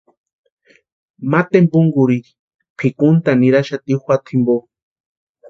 [1.31, 2.29] Ma tempunkurhiri
[2.77, 4.55] pʼikuntʼani niraxati juata jimpo.